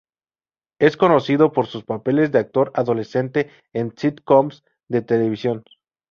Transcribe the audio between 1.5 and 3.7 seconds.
por sus papeles de actor "adolescente"